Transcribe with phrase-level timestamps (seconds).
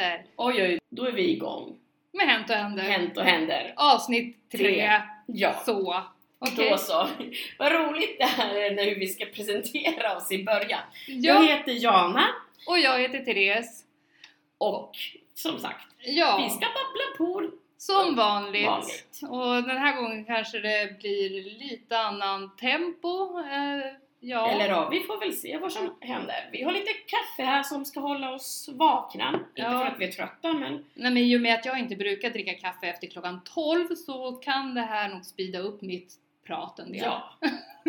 [0.00, 1.76] händer Oj oj, då är vi igång.
[2.12, 2.82] med Hänt och händer.
[2.82, 3.72] Hänt och händer.
[3.76, 4.58] Avsnitt tre.
[4.58, 5.00] Tre.
[5.26, 6.02] Ja, Så.
[6.38, 6.70] Okej.
[6.70, 7.08] då så.
[7.58, 10.80] Vad roligt det här är när vi ska presentera oss i början.
[11.06, 12.24] Jag Ja, heter Jana
[12.68, 13.84] och jag heter Therese.
[14.58, 14.92] och
[15.34, 17.50] som sagt, Ja, vi ska babbla på.
[17.76, 18.66] som vanligt.
[18.66, 19.20] vanligt.
[19.30, 23.38] Och den här gången kanske det blir lite annan tempo.
[23.40, 24.50] Eh, ja.
[24.50, 26.48] Eller ja, vi får väl se vad som händer.
[26.52, 29.28] Vi har lite kaffe här som ska hålla oss vakna.
[29.34, 29.70] Inte Ja.
[29.70, 32.30] för att vi är trötta men Nej men i och med att jag inte brukar
[32.30, 36.14] dricka kaffe efter klockan 12 så kan det här nog speeda upp mitt
[36.46, 37.02] prat en del.
[37.04, 37.30] ja,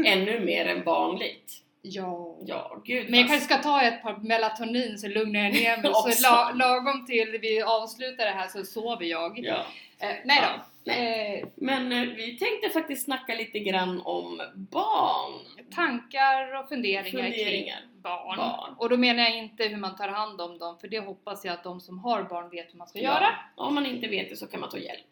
[0.05, 1.53] ännu mer än vanligt.
[1.81, 2.37] ja.
[2.45, 5.91] Ja, gud Men jag kanske ska ta ett par melatonin så lugnar jag ner mig.
[6.15, 9.39] Så la, lagom till vi avslutar det här så sover jag.
[9.39, 9.65] Ja.
[9.99, 10.47] Eh, nej då.
[10.47, 15.39] Ja, Eh, Men eh, vi tänkte faktiskt snacka lite grann om barn.
[15.71, 17.75] Tankar och funderingar, Funderingar.
[17.77, 18.37] kring barn.
[18.37, 18.73] Barn.
[18.77, 21.53] Och då menar jag inte hur man tar hand om dem, för det hoppas jag
[21.53, 23.27] att de som har barn vet hur man ska göra.
[23.57, 23.63] Ja.
[23.65, 25.07] Om man inte vet det så kan man ta hjälp.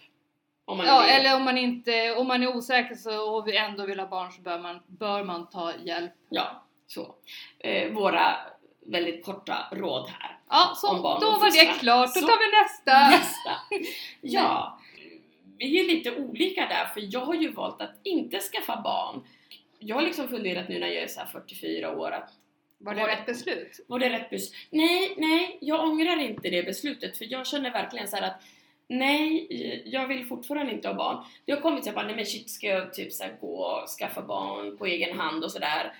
[0.65, 1.09] Om Ja, vill.
[1.11, 4.41] eller om man inte, om man är osäker så, och ändå vill ha barn så
[4.41, 6.11] bör man, bör man ta hjälp.
[6.29, 7.15] Ja, så.
[7.59, 8.35] Eh, våra
[8.85, 10.37] väldigt korta råd här.
[10.49, 12.07] Ja, så Om barn då var det klart.
[12.15, 12.27] Då Så.
[12.27, 13.09] tar vi nästa.
[13.17, 13.51] Nästa!
[14.21, 14.79] Ja,
[15.57, 19.23] vi är lite olika där för jag har ju valt att inte skaffa barn.
[19.79, 22.29] Jag har liksom funderat nu när jag är så här 44 år att
[22.77, 23.79] Var det Var rätt beslut?
[23.87, 24.55] var det rätt beslut?
[24.69, 28.41] Nej, nej, jag ångrar inte det beslutet för jag känner verkligen så här att
[28.91, 31.25] Nej, jag vill fortfarande inte ha barn.
[31.45, 34.21] Det har kommit så bara, nej men shit, ska jag typ så gå och skaffa
[34.21, 35.93] barn på egen hand och sådär.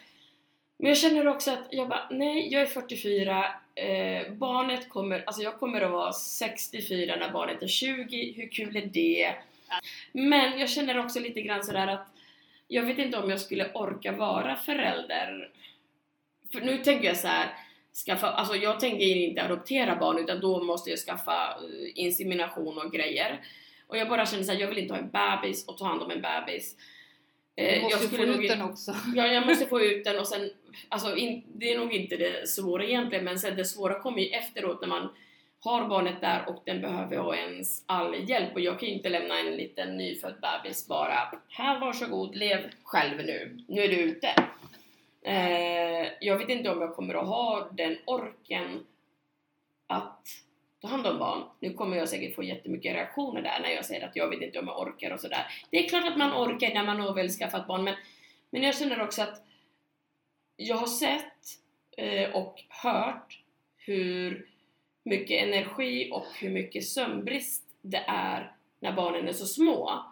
[0.77, 5.41] Men jag känner också att jag bara, nej, jag är 44, eh, barnet kommer, alltså
[5.41, 9.33] jag kommer att vara 64 när barnet är 20, hur kul är det?
[10.11, 12.07] Men jag känner också lite grann sådär att
[12.71, 15.51] jag vet inte om jag skulle orka vara förälder.
[16.51, 17.49] För nu tänker jag så här,
[18.05, 22.91] skaffa, alltså jag tänker inte adoptera barn utan då måste jag skaffa eh, insemination och
[22.91, 23.41] grejer.
[23.87, 26.01] Och jag bara känner så här, jag vill inte ha en bebis och ta hand
[26.01, 26.75] om en bebis.
[27.55, 28.95] Eh, Du måste jag få nog ut den också.
[29.15, 30.49] Ja, jag måste få ut den och sen,
[30.89, 34.27] alltså in, det är nog inte det svåra egentligen, men sen det svåra kommer ju
[34.29, 35.09] efteråt när man
[35.59, 39.09] har barnet där och den behöver ha ens all hjälp och jag kan ju inte
[39.09, 44.27] lämna en liten nyfödd bebis bara här varsågod, lev själv nu, nu är du ute.
[45.21, 48.85] Eh, jag vet inte om jag kommer att ha den orken
[49.87, 50.27] att
[50.81, 51.43] ta hand om barn.
[51.59, 54.59] Nu kommer jag säkert få jättemycket reaktioner där när jag säger att jag vet inte
[54.59, 55.45] om jag orkar och sådär.
[55.69, 57.95] Det är klart att man orkar när man har väl skaffat barn men,
[58.49, 59.41] men jag känner också att
[60.55, 61.59] jag har sett
[61.97, 63.39] eh, och hört
[63.77, 64.49] hur
[65.09, 70.03] mycket energi och hur mycket sömnbrist det är när barnen är så små.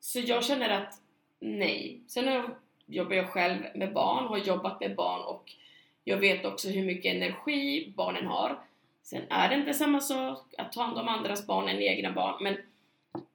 [0.00, 0.94] Så jag känner att
[1.40, 2.00] nej.
[2.06, 2.42] Sen
[2.86, 5.52] jobbar jag själv med barn, har jobbat med barn och
[6.04, 8.58] jag vet också hur mycket energi barnen har.
[9.02, 12.42] Sen är det inte samma sak att ta hand om andras barn än egna barn,
[12.42, 12.56] men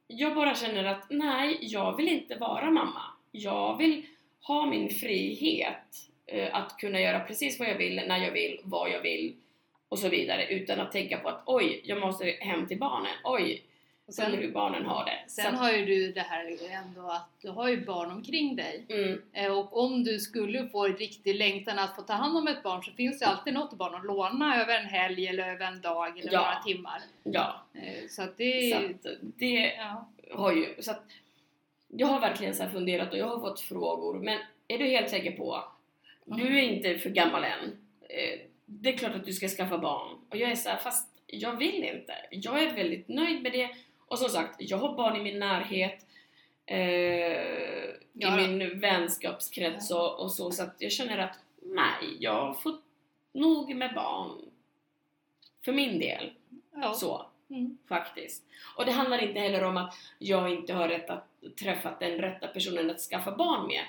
[0.08, 3.02] jag bara känner att nej, jag vill inte vara mamma.
[3.32, 4.06] Jag vill
[4.42, 8.90] ha min frihet eh, att kunna göra precis vad jag vill, när jag vill, vad
[8.92, 9.36] jag vill
[9.92, 13.12] och så vidare utan att tänka på att oj, jag måste hem till barnen.
[13.24, 13.64] Oj,
[14.08, 15.20] Och sen hur barnen har det.
[15.28, 18.56] Så sen att- har ju du det här ändå att du har ju barn omkring
[18.56, 18.86] dig.
[18.90, 22.48] mm, Eh, Och om du skulle få en riktig längtan att få ta hand om
[22.48, 25.66] ett barn så finns det alltid något barn att låna över en helg eller över
[25.66, 26.40] en dag eller Ja.
[26.40, 27.02] några timmar.
[27.24, 28.72] ja, Eh, Så att det...
[28.72, 30.08] så att det ja.
[30.34, 31.04] har ju, så att
[31.88, 35.32] jag har verkligen så funderat och jag har fått frågor, men är du helt säker
[35.32, 35.64] på?
[36.26, 37.78] Du är inte för gammal än.
[38.74, 40.18] Det är klart att du ska skaffa barn.
[40.30, 42.14] Och jag är så här, fast jag vill inte.
[42.32, 43.70] Jag är väldigt nöjd med det.
[44.08, 46.06] Och som sagt, jag har barn i min närhet.
[46.66, 48.40] Eh, Ja.
[48.40, 50.52] I min vänskapskrets och, och så.
[50.52, 52.84] Så att jag känner att nej, jag har fått
[53.34, 54.32] nog med barn.
[55.66, 56.32] För min del.
[56.76, 56.94] Ja.
[56.94, 57.78] Så Mm.
[57.88, 58.44] faktiskt.
[58.78, 61.28] Och det handlar inte heller om att jag inte har rätt att
[61.60, 63.82] träffa den rätta personen att skaffa barn med.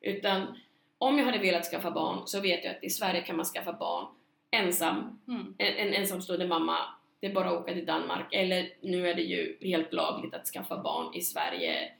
[0.00, 0.60] Utan
[0.98, 3.72] om jag hade velat skaffa barn så vet jag att i Sverige kan man skaffa
[3.72, 4.06] barn
[4.50, 5.20] ensam.
[5.28, 5.54] Mm.
[5.58, 6.78] En, en ensamstående mamma,
[7.20, 8.34] det är bara att åka till Danmark.
[8.34, 11.92] Eller nu är det ju helt lagligt att skaffa barn i Sverige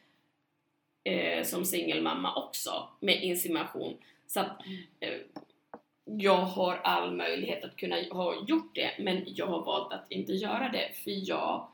[1.05, 3.97] eh, som singelmamma också med insemination.
[4.27, 4.63] Så att
[5.01, 5.19] eh,
[6.05, 10.33] jag har all möjlighet att kunna ha gjort det men jag har valt att inte
[10.33, 11.69] göra det för jag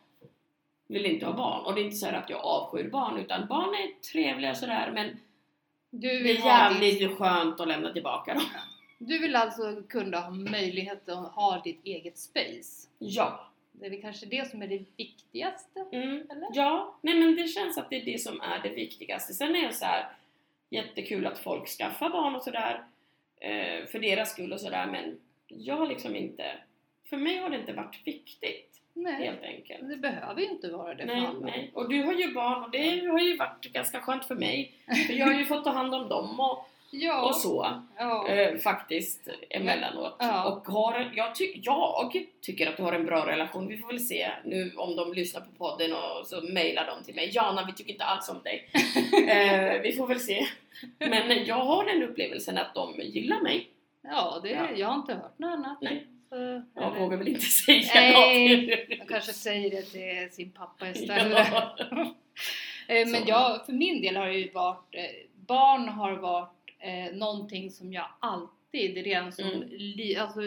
[0.88, 1.64] vill inte ha barn.
[1.64, 4.56] Och det är inte så här att jag avskyr barn utan barn är trevliga och
[4.56, 5.20] sådär men
[5.90, 8.43] Du det vill, är ha ditt, jävligt skönt att lämna tillbaka dem.
[8.98, 12.88] Du vill alltså kunna ha möjlighet att ha ditt eget space.
[12.98, 13.48] Ja.
[13.72, 15.84] Det är väl kanske det som är det viktigaste?
[15.93, 16.26] Mm.
[16.31, 16.48] Eller?
[16.54, 19.34] Ja, nej men det känns att det är det som är det viktigaste.
[19.34, 20.08] Sen är jag så här
[20.70, 22.84] jättekul att folk skaffar barn och sådär
[23.40, 25.19] eh, för deras skull och sådär men
[25.49, 26.52] jag har liksom inte
[27.04, 29.88] för mig har det inte varit viktigt Nej, helt enkelt.
[29.88, 31.38] det behöver ju inte vara det för Nej, alla.
[31.46, 31.70] nej.
[31.75, 34.72] Och du har ju barn och det har ju varit ganska skönt för mig.
[35.06, 37.82] För jag har ju fått ta hand om dem och, Ja, och så.
[37.98, 38.28] ja.
[38.28, 40.16] Eh, faktiskt emellanåt.
[40.18, 40.44] Ja.
[40.52, 42.12] Och har, jag, ty, jag
[42.42, 43.68] tycker att du har en bra relation.
[43.68, 47.14] Vi får väl se nu om de lyssnar på podden och så mejlar de till
[47.14, 47.30] mig.
[47.34, 48.68] Jana, vi tycker inte alls om dig.
[49.28, 50.46] eh, vi får väl se.
[50.98, 53.68] Men jag har den upplevelsen att de gillar mig.
[54.02, 54.66] ja, det, Ja.
[54.76, 55.78] jag har inte hört något annat.
[55.80, 56.06] Nej.
[56.28, 58.66] Så, Jag eller- vågar väl inte säga Nej.
[58.66, 58.98] något.
[58.98, 61.48] Jag kanske säger det till sin pappa istället.
[62.88, 63.28] Eh, Men Så.
[63.30, 65.02] jag, för min del har det ju varit, eh,
[65.46, 66.55] barn har varit
[66.86, 69.68] eh, någonting som jag alltid redan som, Mm.
[69.70, 70.40] li, alltså,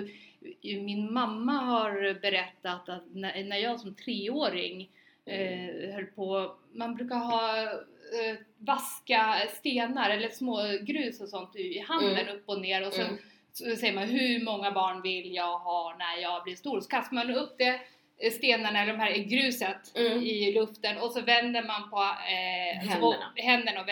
[0.64, 4.90] min mamma har berättat att när, när jag som treåring
[5.26, 11.80] eh, höll på, man brukar ha eh, vaska stenar eller små grus och sånt i
[11.88, 12.36] handen Mm.
[12.36, 13.18] upp och ner och sen Mm.
[13.54, 16.82] så säger man hur många barn vill jag ha när jag blir stor?
[16.82, 17.80] Så kastar man upp det
[18.18, 20.22] eh, stenarna eller de här gruset Mm.
[20.24, 23.08] i luften och så vänder man på eh, Händerna.
[23.08, 23.88] Och, händerna och,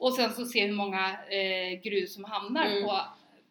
[0.00, 2.82] och sen så ser hur många eh, grus som hamnar Mm.
[2.88, 3.00] på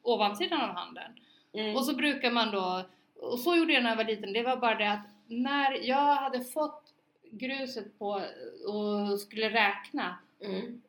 [0.02, 1.12] ovansidan av handen.
[1.54, 1.76] Mm.
[1.76, 2.84] Och så brukar man då,
[3.16, 6.16] och så gjorde jag när jag var liten, det var bara det att när jag
[6.16, 6.94] hade fått
[7.32, 8.22] gruset på
[8.68, 10.82] och skulle räkna Mm.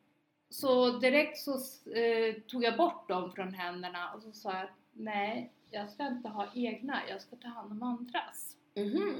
[0.49, 1.51] så direkt så
[1.95, 6.29] eh, tog jag bort dem från händerna och så sa jag nej, jag ska inte
[6.29, 8.55] ha egna, jag ska ta hand om andras.
[8.75, 9.15] Mhm.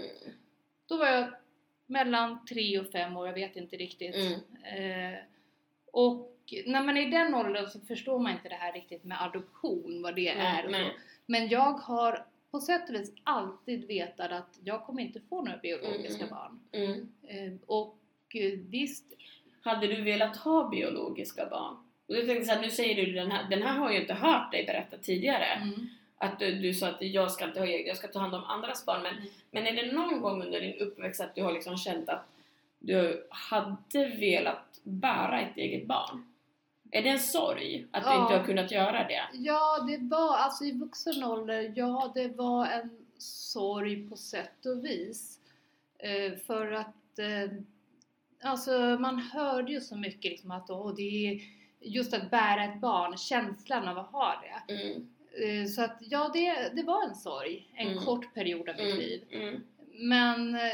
[0.88, 1.28] Då var jag
[1.86, 4.16] mellan tre och fem år, jag vet inte riktigt.
[4.16, 5.14] Mm.
[5.14, 5.20] Eh,
[5.92, 6.31] och
[6.66, 10.02] när man är i den åldern så förstår man inte det här riktigt med adoption,
[10.02, 10.92] vad det är och så.
[11.26, 15.58] Men jag har på sätt och vis alltid vetat att jag kommer inte få några
[15.58, 16.30] biologiska Mm.
[16.36, 16.60] barn.
[16.72, 17.10] Mm.
[17.28, 17.98] Eh, och
[18.34, 19.06] eh, visst,
[19.64, 21.76] Hade du velat ha biologiska barn?
[22.08, 24.02] Och jag tänkte så här, nu säger du den här, den här har jag ju
[24.02, 25.46] inte hört dig berätta tidigare.
[25.46, 28.44] mm, Att du, du sa att jag ska inte ha jag ska ta hand om
[28.44, 29.02] andras barn.
[29.04, 29.28] Men, Mm.
[29.52, 32.26] men är det någon gång under din uppväxt att du har liksom känt att
[32.80, 36.31] du hade velat bära ett eget barn?
[36.92, 38.22] Är det en sorg att du Ja.
[38.24, 39.22] inte har kunnat göra det?
[39.34, 44.86] Ja, det var alltså i vuxen ålder, ja det var en sorg på sätt och
[44.86, 45.40] vis.
[46.00, 47.58] Eh, för att eh,
[48.44, 51.42] alltså man hörde ju så mycket liksom att åh, det är
[51.80, 54.74] just att bära ett barn, känslan av att ha det.
[54.74, 55.08] Mm.
[55.62, 58.04] Eh, så att ja, det, det var en sorg, en Mm.
[58.06, 58.98] kort period av mitt Mm.
[58.98, 59.24] liv.
[59.32, 59.64] Mm.
[59.94, 60.74] Men eh,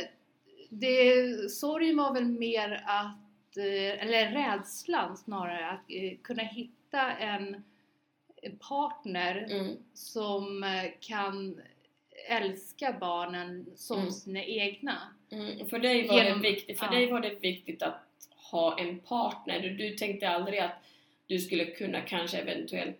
[0.69, 3.17] det, sorgen var väl mer att,
[3.59, 7.63] eller rädslan snarare, att eh, kunna hitta en
[8.69, 9.77] partner Mm.
[9.93, 11.61] som eh, kan
[12.29, 14.11] älska barnen som Mm.
[14.11, 14.95] sina egna.
[15.31, 15.69] Mm.
[15.69, 16.91] För, dig var Genom- det viktigt, för ja.
[16.91, 17.95] dig var det viktigt att
[18.51, 19.59] ha en partner.
[19.59, 20.83] Du, du tänkte aldrig att
[21.27, 22.97] du skulle kunna kanske eventuellt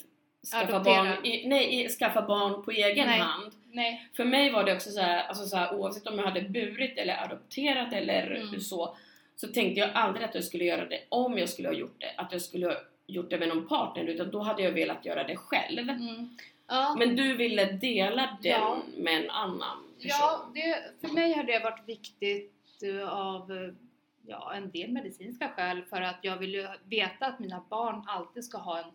[0.52, 1.04] skaffa Adoptera.
[1.04, 3.20] barn, i, nej, skaffa barn på egen Nej.
[3.20, 3.52] hand.
[3.72, 4.10] Nej.
[4.14, 6.98] För mig var det också så här, alltså så här, oavsett om jag hade burit
[6.98, 8.60] eller adopterat eller Mm.
[8.62, 8.98] så,
[9.42, 12.14] så tänkte jag aldrig att jag skulle göra det om jag skulle ha gjort det,
[12.18, 12.76] att jag skulle ha
[13.08, 15.90] gjort det med någon partner, utan då hade jag velat göra det själv.
[15.90, 16.38] Mm.
[16.68, 16.96] Ja.
[17.00, 18.78] Men du ville dela den Ja.
[18.98, 20.10] med en annan person.
[20.10, 23.74] Ja, det, för mig har det varit viktigt eh, av eh,
[24.28, 28.44] ja, en del medicinska skäl för att jag vill ju veta att mina barn alltid
[28.46, 28.92] ska ha en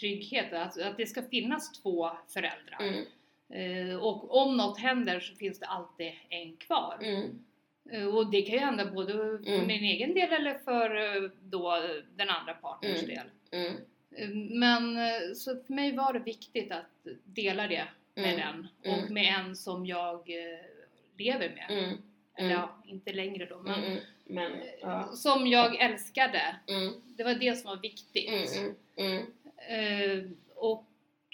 [0.00, 2.78] trygghet, att, att det ska finnas två föräldrar.
[2.80, 3.04] Mm,
[3.50, 6.98] Eh, och om något händer så finns det alltid en kvar.
[7.02, 7.44] mm,
[8.14, 9.66] och det kan ju hända både för Mm.
[9.66, 11.82] min egen del eller för eh, då
[12.16, 13.14] den andra partners Mm.
[13.14, 13.26] del.
[13.66, 13.76] mm,
[14.18, 14.28] Eh,
[14.58, 18.36] Men eh, så för mig var det viktigt att dela det med Mm.
[18.40, 19.14] den och Mm.
[19.14, 20.58] med en som jag eh,
[21.18, 21.84] lever med.
[21.84, 21.96] mm,
[22.36, 23.98] Eller ja, inte längre då, men.
[24.24, 25.08] Men, ja.
[25.12, 26.56] som jag älskade.
[27.16, 28.30] Det var det som var viktigt.
[29.56, 30.86] Eh, och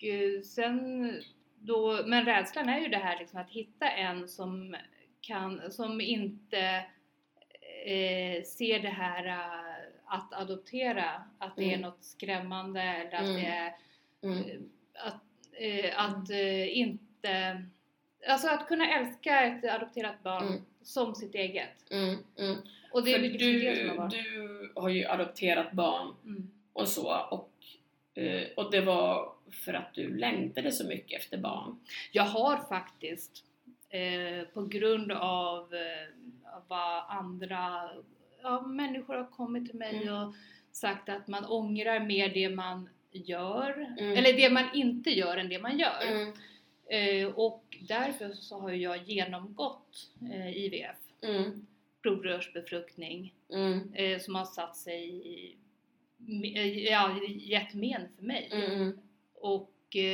[0.05, 1.13] eh, sen
[1.59, 4.77] då, men rädslan är ju det här liksom att hitta en som
[5.23, 6.85] kan, som inte
[7.87, 11.81] eh, ser det här eh, att adoptera, att det är Mm.
[11.81, 13.35] något skrämmande eller att Mm.
[13.37, 13.75] det är
[14.23, 14.61] mm, eh,
[15.07, 17.62] att, eh, att eh, inte
[18.29, 20.62] Alltså att kunna älska ett adopterat barn Mm.
[20.83, 21.91] som sitt eget.
[21.91, 22.57] mm, mm.
[22.93, 24.12] Och det är liksom du, det som har varit.
[24.12, 26.50] du har ju adopterat barn Mm.
[26.73, 27.52] och så och,
[28.23, 29.33] eh, och det var
[29.64, 31.81] för att du längtade så mycket efter barn.
[32.12, 33.45] Jag har faktiskt
[33.93, 36.09] eh, på grund av eh,
[36.69, 37.91] vad andra
[38.43, 40.15] ja, människor har kommit till mig Mm.
[40.15, 40.35] och
[40.73, 44.17] sagt att man ångrar mer det man gör, Mm.
[44.17, 46.03] eller det man inte gör än det man gör.
[46.09, 46.33] Mm,
[46.91, 51.67] Eh, och därför så har jag genomgått eh, IVF, mm,
[52.03, 55.57] provrörsbefruktning, mm, eh, som har satt sig i,
[56.91, 58.49] ja, gett men för mig.
[58.53, 58.99] mm,
[59.35, 59.71] Och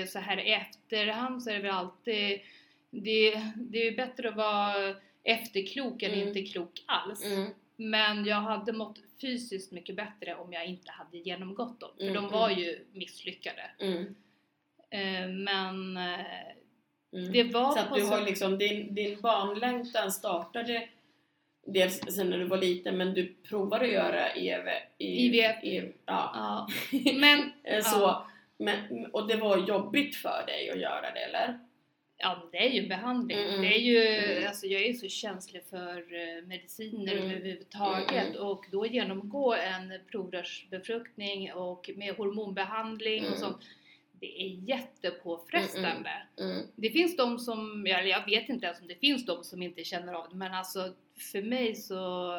[0.09, 2.41] så här i efterhand så är det väl alltid
[2.91, 6.29] det, det är bättre att vara efterklok än Mm.
[6.29, 7.25] inte klok alls.
[7.25, 7.51] Mm.
[7.77, 11.91] Men jag hade mått fysiskt mycket bättre om jag inte hade genomgått dem.
[11.99, 12.61] För Mm, de var mm.
[12.61, 13.71] ju misslyckade.
[13.79, 14.15] Mm.
[14.91, 16.27] Eh, men eh,
[17.13, 17.33] Mm.
[17.33, 20.89] det var Så att du så- har liksom, din, din barnlängtan startade
[21.67, 24.69] dels sen när du var liten men du provade att göra EV,
[24.99, 25.65] i, IVF.
[25.65, 26.31] i, ja.
[26.35, 26.69] Ja.
[27.15, 28.29] Men, Eh, Så, Ja.
[28.59, 31.59] men, och det var jobbigt för dig att göra det eller?
[32.19, 33.39] Ja, det är ju behandling.
[33.39, 33.61] Mm, mm.
[33.63, 34.49] Det är ju, Mm.
[34.49, 37.25] alltså jag är så känslig för eh, mediciner Mm.
[37.31, 38.43] överhuvudtaget Mm, mm.
[38.47, 43.39] och då genomgå en provrörsbefruktning och med hormonbehandling och Mm.
[43.41, 43.59] sånt.
[44.21, 46.11] Det är jättepåfrestande.
[46.41, 46.67] Mm.
[46.77, 49.85] Det finns de som, eller jag vet inte ens om det finns de som inte
[49.85, 50.93] känner av det, men alltså
[51.33, 52.33] för mig så,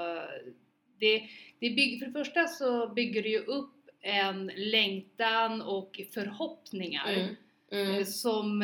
[1.00, 1.24] det,
[1.60, 7.36] det bygger, för det första så bygger det ju upp en längtan och förhoppningar Mm.
[7.72, 8.06] Mm.
[8.06, 8.62] som,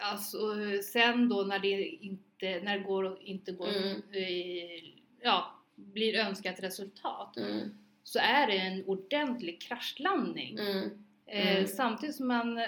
[0.00, 0.38] alltså
[0.82, 4.02] sen då när det inte, när det går inte går, Mm.
[4.12, 4.84] eh,
[5.22, 7.78] ja, blir önskat resultat, Mm.
[8.04, 10.58] så är det en ordentlig kraschlandning.
[10.58, 10.90] Mm.
[11.26, 11.66] Eh, Mm.
[11.66, 12.60] Samtidigt som man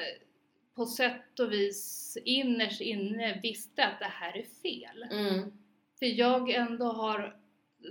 [0.75, 5.03] på sätt och vis innerst inne visste att det här är fel.
[5.11, 5.53] Mm.
[5.99, 7.37] För jag ändå har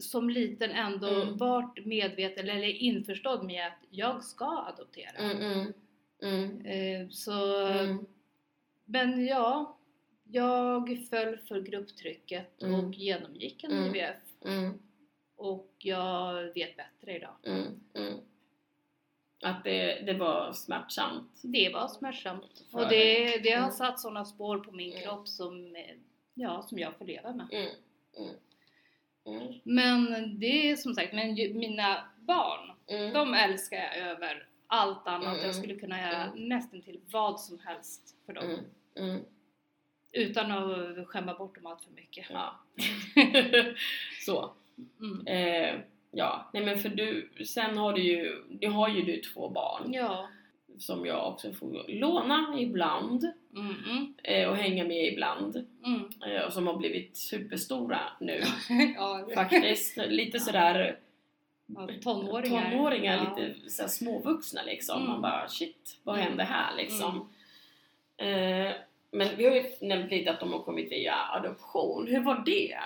[0.01, 1.38] som liten ändå Mm.
[1.38, 5.31] varit medveten eller införstådd med att jag ska adoptera.
[6.65, 7.67] Eh, Så.
[8.89, 9.77] Men ja,
[10.24, 12.86] jag föll för grupptrycket Mm.
[12.86, 13.96] och genomgick en Mm.
[13.96, 14.15] IVF
[14.46, 14.79] Mm.
[15.36, 17.34] och jag vet bättre idag.
[17.43, 17.79] Mm.
[17.93, 18.13] Mm.
[19.41, 21.31] Att det, det var smärtsamt.
[21.41, 23.72] Det var smärtsamt För och det, det har Mm.
[23.72, 25.03] satt sådana spår på min Mm.
[25.03, 25.75] kropp som,
[26.34, 27.48] ja, som jag får leva med.
[27.51, 27.69] Mm.
[28.17, 28.36] Mm.
[29.25, 29.53] Mm.
[29.63, 30.05] Men
[30.39, 33.13] det är som sagt, men ju- mina barn, Mm.
[33.13, 35.34] de älskar jag över allt annat.
[35.36, 35.46] Mm.
[35.46, 36.48] Jag skulle kunna göra Mm.
[36.50, 38.58] nästan till vad som helst för dem.
[38.98, 39.10] Mm.
[39.10, 39.24] Mm.
[40.12, 42.25] Utan att skämma bort dem allt för mycket.
[42.29, 42.60] Ja.
[44.25, 44.51] Så.
[45.00, 45.27] Mm.
[45.27, 45.79] Eh,
[46.12, 49.93] ja, nej men för du, sen har du ju, du har ju du två barn
[49.93, 50.27] Ja.
[50.79, 56.01] som jag också får låna ibland Mm, mm, eh, och hänga med ibland mm.
[56.25, 58.41] eh, och som har blivit superstora nu
[58.96, 59.98] ja, faktiskt.
[59.98, 61.00] Lite sådär
[61.65, 62.72] ja, tonåringar.
[62.72, 63.43] tonåringar, ja.
[63.46, 64.98] lite såhär småvuxna liksom.
[64.98, 65.10] Mm.
[65.12, 66.27] Man bara shit, vad Mm.
[66.27, 67.29] hände här liksom?
[68.19, 68.71] Eh,
[69.11, 72.07] men vi har ju nämnt lite att de har kommit via adoption.
[72.07, 72.77] Hur var det?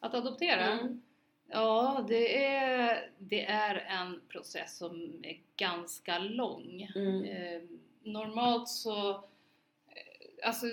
[0.00, 0.72] Att adoptera?
[0.72, 1.02] Mm.
[1.48, 6.90] Ja, det är, det är en process som är ganska lång.
[6.94, 7.24] Mm.
[7.24, 7.62] Eh,
[8.02, 10.66] normalt så, eh, alltså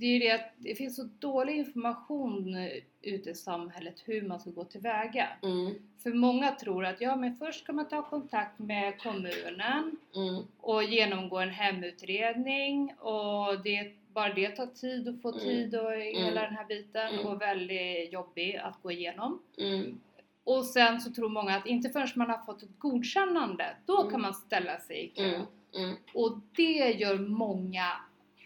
[0.00, 2.56] det är ju det att det finns så dålig information
[3.02, 5.28] ute i samhället hur man ska gå tillväga.
[5.42, 5.74] Mm.
[6.02, 10.42] För många tror att ja, men först ska man ta kontakt med kommunen Mm.
[10.60, 15.40] och genomgå en hemutredning och det, bara det tar tid att få Mm.
[15.40, 17.26] tid och hela den här biten Mm.
[17.26, 19.42] och väldigt jobbig att gå igenom.
[19.58, 20.00] Mm.
[20.44, 24.10] Och sen så tror många att inte förrän man har fått ett godkännande, då Mm.
[24.10, 25.22] kan man ställa sig i kö.
[25.24, 25.42] Mm.
[25.76, 25.96] Mm.
[26.14, 27.86] Och det gör många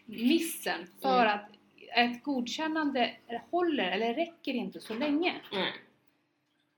[0.04, 1.34] missen för Mm.
[1.34, 1.50] att
[1.96, 3.10] ett godkännande
[3.50, 5.34] håller eller räcker inte så länge.
[5.52, 5.72] Nej.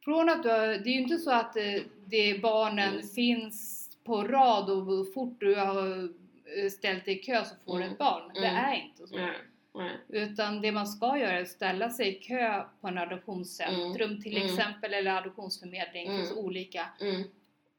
[0.05, 3.07] Från att du, det är ju inte så att eh, det barnen Mm.
[3.09, 6.05] finns på rad och fort du har
[6.65, 7.93] eh, ställt dig i kö så får du Mm.
[7.93, 8.31] ett barn.
[8.35, 8.65] Det Mm.
[8.65, 9.17] är inte så.
[9.17, 9.91] Nej.
[10.09, 14.37] Utan det man ska göra är att ställa sig i kö på en adoptionscentrum till
[14.37, 14.49] Mm.
[14.49, 16.45] exempel eller adoptionsförmedling, det finns Mm.
[16.45, 16.87] olika.
[17.01, 17.23] Mm.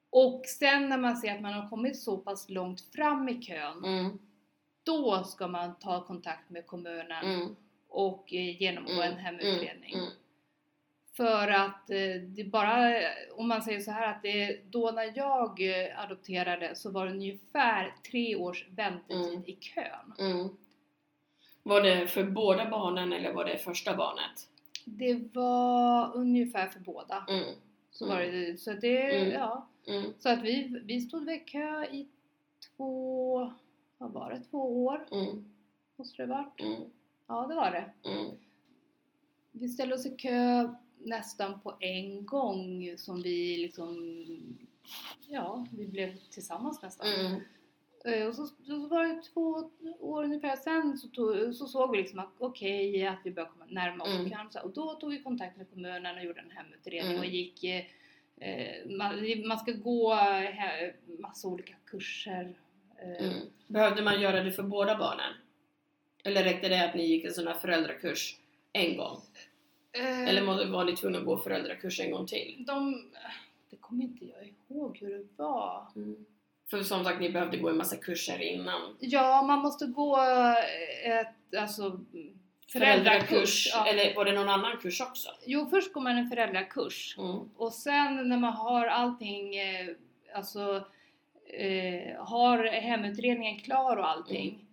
[0.10, 3.84] Och sen när man ser att man har kommit så pass långt fram i kön,
[3.86, 4.20] Mm.
[4.88, 7.56] Då ska man ta kontakt med kommunen Mm.
[7.90, 9.04] och eh, genomgå Mm.
[9.14, 9.94] en hemutredning.
[9.94, 10.10] Mm.
[11.18, 12.94] För att eh, det bara,
[13.36, 17.12] om man säger så här att det, då när jag eh, adopterade så var det
[17.12, 19.44] ungefär tre års väntetid Mm.
[19.48, 20.14] i kön.
[20.20, 20.50] Mm.
[21.64, 24.48] Var det för båda barnen eller var det första barnet?
[24.86, 27.26] Det var ungefär för båda.
[27.30, 27.44] Mm.
[27.92, 29.32] Så var det, så det, Mm.
[29.34, 29.68] ja.
[29.88, 30.14] Mm.
[30.20, 32.08] Så att vi, vi stod vid kö i
[32.78, 33.54] två,
[33.98, 35.46] var det, två år Mm.
[35.96, 36.60] måste det varit.
[36.62, 36.82] Mm.
[37.28, 38.10] Ja det var det.
[38.10, 38.32] Mm.
[39.52, 43.98] Vi ställde oss i kö nästan på en gång som vi liksom,
[45.28, 47.08] ja vi blev tillsammans nästan.
[47.08, 47.42] Mm.
[48.06, 51.98] Eh, Och så, så var det två år ungefär sen så, tog, så såg vi
[51.98, 54.30] liksom att okej att vi började komma närma oss Mm.
[54.30, 54.52] kön.
[54.52, 57.20] Så- Och då tog vi kontakt med kommunen och gjorde en hemutredning Mm.
[57.20, 57.86] och gick eh,
[58.38, 59.16] eh, man,
[59.48, 62.56] man ska gå he, massa olika kurser.
[63.02, 63.40] Eh, Mm.
[63.68, 65.34] Behövde man göra det för båda barnen?
[66.24, 68.36] Eller räckte det att ni gick en sån här föräldrakurs
[68.74, 69.22] en gång?
[69.92, 72.64] eh, Eller var ni tvungna att gå föräldrakurs en gång till?
[72.68, 73.12] de,
[73.70, 75.88] det kommer inte jag ihåg hur det var.
[75.96, 76.26] Mm.
[76.70, 78.96] För som sagt, ni behövde gå en massa kurser innan.
[79.00, 80.18] Ja, man måste gå
[81.04, 82.00] ett, alltså
[82.72, 83.88] föräldrakurs, ja.
[83.88, 85.30] eller var det någon annan kurs också?
[85.46, 87.50] Jo, först går man en föräldrakurs Mm.
[87.58, 89.88] och sen när man har allting, eh,
[90.36, 90.86] alltså
[91.54, 94.66] eh, har hemutredningen klar och allting, Mm.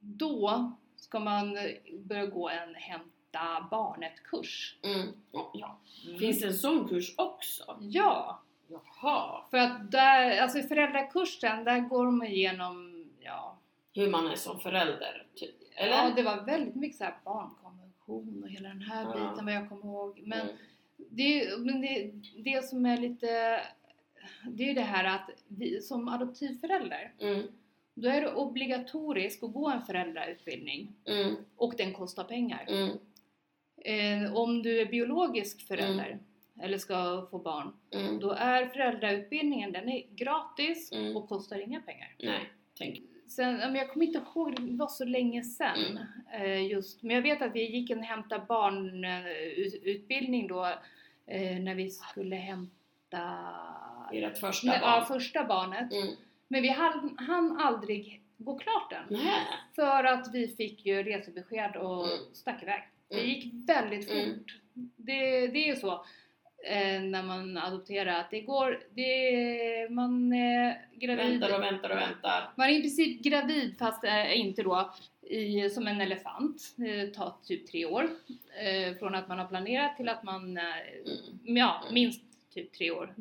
[0.00, 1.58] då ska man
[2.00, 4.76] börja gå en hämta barnet-kurs.
[4.82, 5.06] Mm.
[5.32, 5.78] Ja, ja.
[6.18, 7.76] Finns det en sån kurs också?
[7.80, 9.42] Ja, Jaha.
[9.50, 13.58] för att där, alltså i föräldrakursen, där går de igenom, ja,
[13.94, 15.54] Hur man är som förälder, typ.
[15.74, 15.92] Eller?
[15.92, 19.12] ja det var väldigt mycket så här barnkonvention och hela den här Ja.
[19.30, 20.20] biten vad jag kommer ihåg.
[20.24, 20.56] Men Mm.
[21.10, 22.12] Det, men det,
[22.44, 23.60] det som är lite,
[24.50, 27.42] det är ju det här att vi som adoptivförälder, Mm.
[27.94, 31.36] då är det obligatoriskt att gå en föräldrautbildning Mm.
[31.56, 32.64] och den kostar pengar.
[32.68, 32.90] Mm.
[33.84, 36.18] Eh, om du är biologisk förälder
[36.60, 38.20] eller ska få barn, Mm.
[38.20, 41.16] då är föräldrautbildningen den är gratis Mm.
[41.16, 42.14] och kostar inga pengar.
[42.22, 43.00] Nej, tänk.
[43.26, 45.98] Sen, jag kommer inte ihåg, det var så länge sedan
[46.40, 50.64] eh, just, men jag vet att vi gick en hämta barn eh, då
[51.26, 53.28] eh, när vi skulle hämta
[54.12, 54.80] Ert första barn.
[54.82, 55.92] ja, första barnet.
[55.92, 56.14] Mm.
[56.48, 59.18] Men vi hann, hann aldrig gå klart den.
[59.24, 59.42] Nej.
[59.76, 62.18] För att vi fick ju resebesked och Mm.
[62.34, 62.82] stack iväg.
[63.08, 63.28] Det Mm.
[63.28, 64.16] gick väldigt fort.
[64.16, 64.44] Mm.
[64.96, 65.92] Det, det är ju så
[66.66, 71.40] eh, när man adopterar att det går, det, man är gravid.
[71.40, 72.50] Väntar och väntar och väntar.
[72.56, 76.62] Man är i princip gravid fast eh, inte då i, som en elefant.
[76.76, 78.08] Det tar typ tre år.
[78.62, 81.56] Eh, från att man har planerat till att man, Mm.
[81.56, 82.22] ja minst
[82.62, 83.14] typ tre år.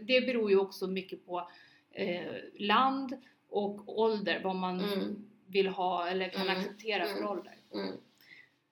[0.00, 1.50] Det beror ju också mycket på
[1.92, 3.16] eh, land
[3.48, 5.24] och ålder, vad man Mm.
[5.46, 6.56] vill ha eller kan Mm.
[6.58, 7.28] acceptera för Mm.
[7.28, 7.54] ålder.
[7.74, 7.92] Mm.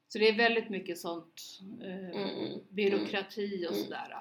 [0.08, 2.28] Så det är väldigt mycket sånt eh, Mm.
[2.28, 2.60] Mm.
[2.68, 4.14] byråkrati och sådär.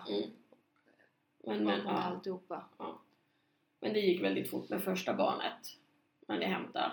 [1.44, 1.92] Men, men, ja.
[1.92, 2.66] alltihopa.
[3.80, 5.78] men det gick väldigt fort med första barnet.
[6.28, 6.92] När ni hämtade.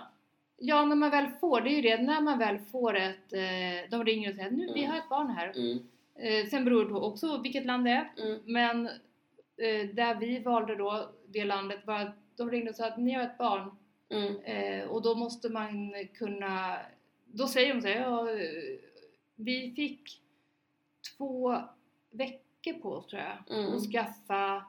[0.57, 3.89] Ja, när man väl får, det är ju det, när man väl får ett, eh,
[3.91, 5.53] de ringer och säger nu vi har ett barn här.
[6.19, 8.09] Eh, sen beror det på också vilket land det är.
[8.17, 8.39] Mm.
[8.45, 8.85] Men
[9.57, 13.11] eh, där vi valde då det landet var att de ringde och sa att ni
[13.13, 13.71] har ett barn
[14.09, 14.35] Mm.
[14.43, 16.77] eh, och då måste man kunna,
[17.25, 18.27] då säger de så här, ja,
[19.35, 20.21] vi fick
[21.17, 21.57] två
[22.11, 23.73] veckor på oss tror jag Mm.
[23.75, 24.65] att skaffa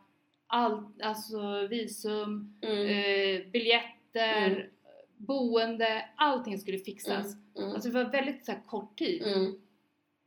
[0.46, 2.78] allt, alltså visum, Mm.
[2.86, 4.62] eh, biljetter, Mm.
[5.16, 7.34] boende, allting skulle fixas.
[7.58, 7.70] Mm.
[7.70, 9.22] Alltså det var väldigt så här, kort tid.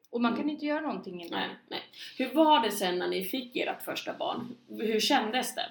[0.09, 0.41] Och man Mm.
[0.43, 1.39] kan inte göra någonting innan.
[1.39, 1.81] Nej, nej.
[2.17, 4.55] Hur var det sen när ni fick ert första barn?
[4.69, 5.65] Hur kändes det?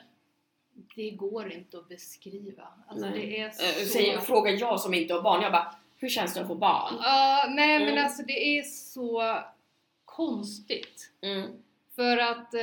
[0.96, 2.68] Det går inte att beskriva.
[2.88, 3.84] Alltså det är Eh, så...
[3.88, 6.94] säger, frågar jag som inte har barn, jag bara Hur känns det att få barn?
[7.02, 8.04] Ja, nej men Mm.
[8.04, 9.38] alltså det är så
[10.04, 11.10] konstigt.
[11.22, 11.50] Mm.
[11.96, 12.60] För att eh,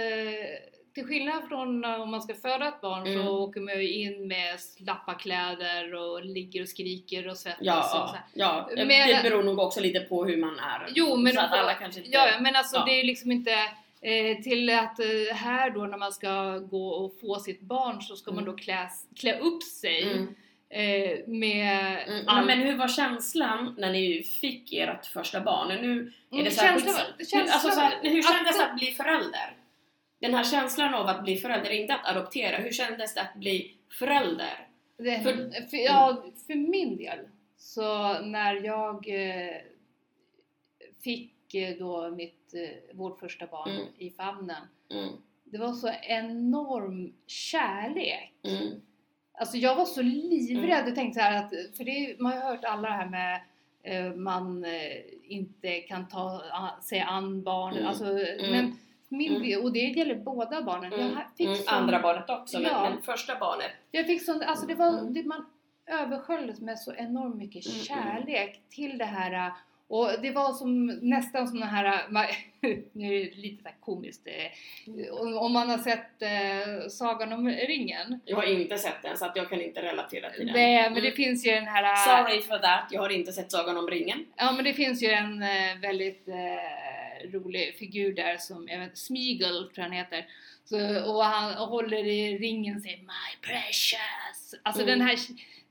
[0.96, 3.26] till skillnad från eh, om man ska föda ett barn Mm.
[3.26, 7.78] så åker man ju in med slappa kläder och ligger och skriker och svettas Ja,
[7.80, 8.86] och så ja, ja.
[8.86, 10.88] Men- det beror nog också lite på hur man är.
[10.96, 12.12] Jo men, så att alla kanske inte...
[12.12, 12.84] ja, men alltså ja.
[12.86, 13.52] det är liksom inte
[14.02, 18.16] eh, till att eh, här då när man ska gå och få sitt barn så
[18.16, 18.52] ska man Mm.
[18.56, 20.28] då klä, klä upp sig Mm.
[20.70, 22.28] eh, med Mm.
[22.28, 25.68] all- Men hur var känslan när ni fick ert första barn?
[25.68, 28.58] Nu är det Mm, så här, känslan- skits- känslan- alltså så här, hur att- kändes
[28.58, 29.54] det att bli förälder?
[30.26, 33.76] Den här känslan av att bli förälder, inte att adoptera, hur kändes det att bli
[34.00, 34.68] förälder?
[34.98, 37.20] Det, För- för, ja, för min del
[37.58, 39.56] så när jag eh,
[41.04, 43.86] fick eh, då mitt, eh, vårt första barn Mm.
[43.98, 44.62] i famnen.
[44.92, 45.10] Mm.
[45.44, 48.34] Det var så enorm kärlek.
[48.44, 48.82] Mm.
[49.34, 52.46] Alltså jag var så livrädd och tänkte så här att, för det, man har ju
[52.46, 53.42] hört alla det här med
[54.18, 54.66] man
[55.24, 56.42] inte kan ta
[56.84, 57.88] sig an barnet, Mm.
[57.90, 58.06] alltså,
[58.52, 58.78] men
[59.10, 59.64] min, Mm.
[59.64, 60.94] och det gäller båda barnen.
[60.94, 61.06] Mm.
[61.14, 61.58] Jag fick Mm.
[61.58, 62.90] sån- Andra barnet också, Ja.
[62.90, 63.72] men första barnet.
[63.92, 65.14] Jag fick sån, alltså det var, Mm.
[65.14, 65.46] det, man
[65.92, 69.52] översköljdes med så enormt mycket Mm, kärlek till det här
[69.88, 72.02] och det var som nästan såna här,
[72.92, 78.20] nu är det lite så komiskt, eh, om man har sett eh, Sagan om ringen.
[78.26, 80.56] Jag har inte sett den så att jag kan inte relatera till den.
[80.56, 81.04] Nej, men Mm.
[81.04, 81.96] det finns ju den här...
[81.96, 84.26] Sorry for that, jag har inte sett Sagan om ringen.
[84.36, 86.36] Ja men det finns ju en eh, väldigt eh,
[87.24, 90.26] rolig figur där som, jag vet Smeagol tror jag han heter.
[90.66, 90.78] Så,
[91.12, 94.56] och han håller i ringen och säger My precious!
[94.64, 95.00] Alltså Mm.
[95.00, 95.18] den här,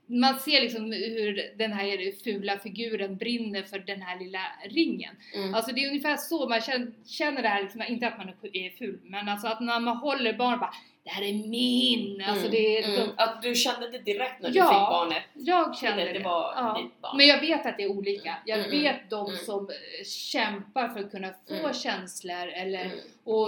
[0.07, 5.15] man ser liksom hur den här fula figuren brinner för den här lilla ringen.
[5.35, 5.53] Mm.
[5.53, 8.69] Alltså det är ungefär så man känner, känner det här, liksom, inte att man är
[8.77, 10.73] ful, men alltså att när man håller barn bara
[11.05, 12.21] Det här är min!
[12.21, 12.51] Alltså Mm.
[12.51, 12.91] det är Mm.
[12.95, 14.65] liksom, Att du kände det direkt när du Ja.
[14.67, 15.23] fick barnet?
[15.33, 16.19] jag kände det, det.
[16.19, 16.81] var Ja.
[16.83, 17.17] ditt barn?
[17.17, 18.37] Men jag vet att det är olika.
[18.45, 19.37] Jag Mm, vet de mm.
[19.45, 21.73] som eh, kämpar för att kunna få Mm.
[21.73, 22.97] känslor eller Mm.
[23.23, 23.47] och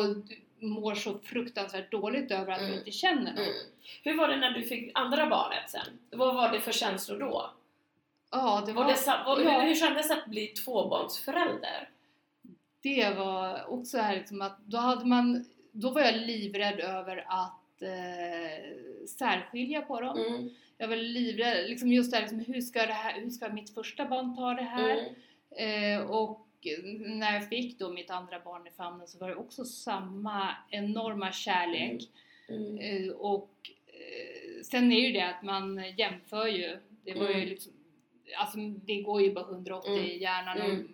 [0.59, 2.71] mår så fruktansvärt dåligt över att Mm.
[2.71, 3.39] de inte känner något.
[3.39, 3.53] Mm.
[4.03, 5.99] Hur var det när du fick andra barnet sen?
[6.11, 7.51] Vad var det för känslor då?
[8.31, 8.83] Ja, det var...
[8.83, 9.59] Var det, var, ja.
[9.59, 11.89] hur, hur kändes det att bli tvåbarnsförälder?
[12.83, 15.45] det var också här liksom att då hade man,
[15.81, 20.17] då var jag livrädd över att eh, särskilja på dem.
[20.17, 20.49] Mm.
[20.77, 24.05] Jag var livrädd, liksom just där liksom, hur ska det här, hur ska mitt första
[24.05, 25.05] barn ta det här?
[25.57, 25.99] Mm.
[26.01, 26.43] Eh, och
[26.99, 31.31] när jag fick då mitt andra barn i famnen så var det också samma enorma
[31.31, 32.03] kärlek.
[32.49, 32.77] Mm.
[32.77, 33.51] Eh, och
[33.87, 36.77] eh, sen är ju det att man jämför ju.
[37.05, 37.47] Det var ju Mm.
[37.47, 37.73] liksom,
[38.39, 40.05] alltså det går ju bara 180 Mm.
[40.05, 40.87] i hjärnan Mm.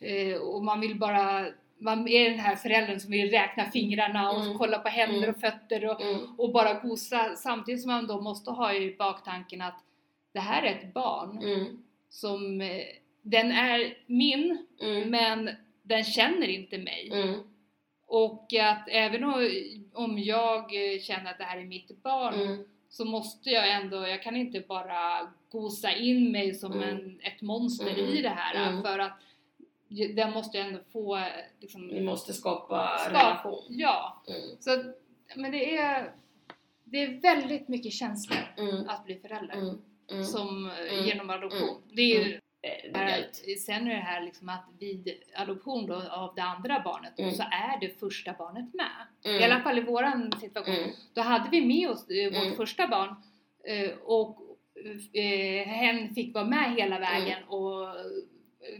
[0.00, 1.46] och, eh, och man vill bara,
[1.80, 4.58] man är den här föräldern som vill räkna fingrarna och Mm.
[4.58, 5.30] kolla på händer Mm.
[5.30, 6.20] och fötter och, Mm.
[6.38, 9.84] och bara gosa samtidigt som man då måste ha i baktanken att
[10.32, 11.82] det här är ett barn Mm.
[12.08, 12.82] som, eh,
[13.22, 15.10] den är min Mm.
[15.10, 15.50] men
[15.82, 17.10] den känner inte mig.
[17.12, 17.40] Mm.
[18.06, 19.24] Och att även
[19.94, 20.60] om, jag
[20.94, 22.64] eh, känner att det här är mitt barn Mm.
[22.88, 26.88] så måste jag ändå, jag kan inte bara gosa in mig som Mm.
[26.88, 28.00] en, ett monster Mm.
[28.16, 28.82] i det här Mm.
[28.82, 29.12] för att
[29.90, 31.24] den måste jag ändå få
[31.60, 33.64] liksom, Vi måste skapa Skap- relation.
[33.68, 34.40] Ja, Mm.
[34.60, 34.92] så
[35.36, 36.12] men det är,
[36.84, 38.88] det är väldigt mycket känslor Mm.
[38.88, 39.78] att bli förälder Mm.
[40.10, 40.24] Mm.
[40.24, 41.04] som eh, Mm.
[41.06, 41.82] genom adoption.
[41.92, 46.42] Det är ju är sen är det här liksom att vid adoption då, av det
[46.42, 47.34] andra barnet Mm.
[47.34, 49.06] så är det första barnet med.
[49.24, 49.40] Mm.
[49.40, 50.74] I alla fall i våran situation.
[50.74, 50.90] Mm.
[51.14, 53.14] Då hade vi med oss eh, vårt första barn
[53.64, 54.38] eh, och
[55.66, 57.86] hen fick vara med hela vägen och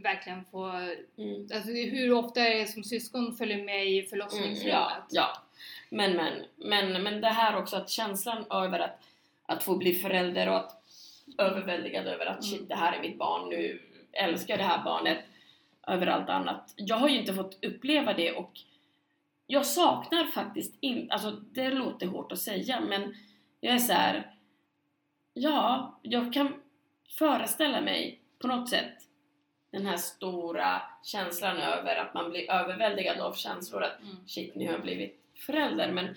[0.03, 1.49] verkligen få, Mm.
[1.55, 4.64] alltså hur ofta är det som syskon följer med i Mm, förlossningsrummet?
[4.73, 5.43] ja, ja.
[5.90, 9.01] Men, men, men, men det här också att känslan över att,
[9.47, 10.83] att få bli förälder och att
[11.38, 12.69] överväldigad över att shit, Mm.
[12.69, 15.19] det här är mitt barn nu, älskar det här barnet
[15.87, 16.73] över allt annat.
[16.77, 18.53] Jag har ju inte fått uppleva det och
[19.47, 23.16] jag saknar faktiskt inte, alltså det låter hårt att säga men
[23.61, 24.35] jag är så här.
[25.35, 26.55] ja, jag kan
[27.19, 28.93] föreställa mig på något sätt
[29.70, 34.16] den här stora känslan över att man blir överväldigad av känslor att Mm.
[34.26, 36.14] shit, nu har jag blivit förälder men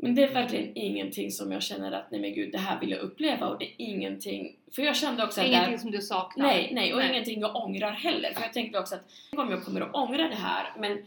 [0.00, 2.90] men det är verkligen ingenting som jag känner att nej men gud, det här vill
[2.90, 5.78] jag uppleva och det är ingenting för jag kände också Det är att där, ingenting
[5.78, 6.46] som du saknar?
[6.46, 7.10] Nej, nej, och Nej.
[7.10, 8.32] ingenting jag ångrar heller.
[8.34, 11.06] För jag tänkte också att tänk om jag kommer att ångra det här, men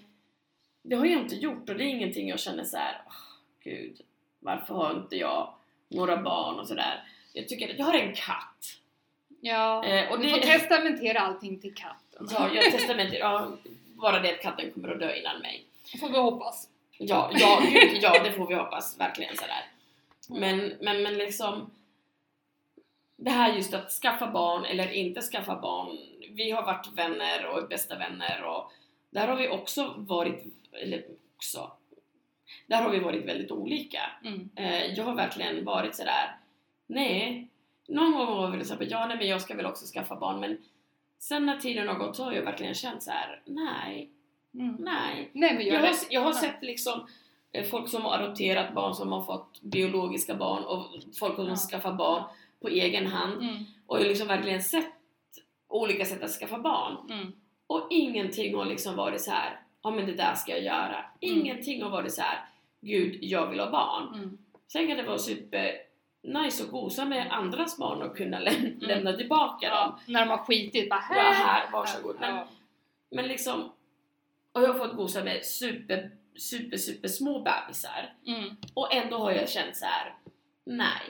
[0.84, 3.02] det har jag inte gjort och det är ingenting jag känner så här.
[3.08, 3.14] "Åh,
[3.64, 4.02] gud,
[4.40, 5.54] varför har inte jag
[5.90, 7.04] några barn och sådär.
[7.34, 8.78] Jag tycker att jag har en katt.
[9.44, 12.28] Ja, Eh, och du det- får testamentera allting till katten.
[12.32, 13.52] Ja, jag testamenterar, ja,
[13.96, 15.66] bara det att katten kommer att dö innan mig.
[16.00, 16.68] får vi hoppas.
[16.98, 19.66] Ja, ja, gud, ja, det får vi hoppas verkligen sådär.
[20.30, 21.72] Men, men, men liksom
[23.16, 25.98] det här just att skaffa barn eller inte skaffa barn.
[26.30, 28.72] Vi har varit vänner och bästa vänner och
[29.10, 31.06] där har vi också varit, eller
[31.38, 31.72] också,
[32.68, 34.02] där har vi varit väldigt olika.
[34.26, 34.50] Mm.
[34.56, 36.36] Eh, jag har verkligen varit sådär,
[36.88, 37.48] nej,
[37.96, 40.58] någon gång var väl såhär, ja nej men jag ska väl också skaffa barn men
[41.20, 44.10] sen när tiden har gått så har jag verkligen känt så här: nej,
[44.54, 44.76] Mm.
[44.80, 45.30] nej.
[45.34, 47.08] Nej men Jag jag, har, jag har sett liksom
[47.52, 50.86] eh, folk som har adopterat barn som har fått biologiska barn och
[51.20, 51.56] folk som Ja.
[51.56, 52.24] skaffar barn
[52.62, 53.64] på egen hand Mm.
[53.88, 54.92] och jag har liksom verkligen sett
[55.68, 57.32] olika sätt att skaffa barn Mm.
[57.68, 59.60] och ingenting har liksom varit så här.
[59.84, 60.96] ja men det där ska jag göra.
[60.98, 61.40] Mm.
[61.40, 62.46] Ingenting har varit så här.
[62.82, 64.14] gud jag vill ha barn.
[64.14, 64.38] Mm.
[64.72, 65.72] Sen kan det vara super
[66.24, 69.76] nice att gosa med andras barn och kunna läm- lämna tillbaka dem.
[69.78, 72.16] Ja, när de har skitit bara Ja, här, varsågod.
[72.20, 72.48] Men, Ja.
[73.12, 73.72] men liksom,
[74.52, 78.14] och jag har fått gosa med super, super, super små bebisar.
[78.28, 78.56] Mm.
[78.74, 80.14] Och ändå har jag känt så här.
[80.66, 81.02] nej.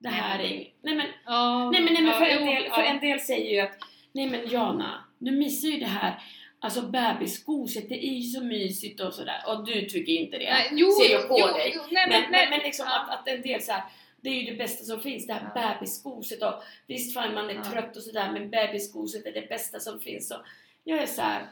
[0.00, 0.72] Det här är inget.
[0.82, 3.60] Nej men, Ja, nej men, nej, men för, en del, för en del säger ju
[3.60, 3.78] att
[4.12, 6.22] nej men Jana, du missar ju det här
[6.60, 9.42] Alltså bebisgoset, det är ju så mysigt och sådär.
[9.46, 10.50] Och du tycker inte det.
[10.50, 11.72] Nej, jo, ser jag på jo, dig.
[11.74, 13.00] jo, nej, men, men, men, men liksom ja.
[13.00, 13.82] att, att en del så här,
[14.20, 15.74] det är ju det bästa som finns, det här Ja.
[15.74, 17.64] bebisgoset och visst fan man är Ja.
[17.64, 20.40] trött och sådär men bebisgoset är det bästa som finns och
[20.84, 21.46] jag är så här.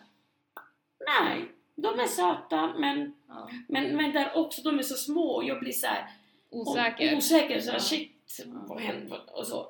[1.20, 3.50] nej, de är söta men, Ja.
[3.68, 6.10] men, men där också, de är så små och jag blir så här,
[6.50, 7.16] Osäker.
[7.16, 9.68] osäker så här, shit, vad händer och så.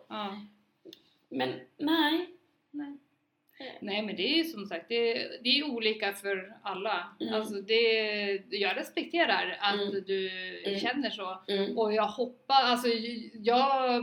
[1.29, 2.31] Men nej.
[2.71, 2.97] Nej.
[3.81, 7.17] Nej men det är ju som sagt, det, det är olika för alla.
[7.21, 7.35] Mm.
[7.35, 10.05] Alltså det, jag respekterar att Mm.
[10.07, 10.31] du
[10.67, 10.81] Mm.
[10.81, 11.43] känner så.
[11.49, 11.79] Mm.
[11.79, 12.89] Och jag hoppas, alltså
[13.33, 13.97] jag,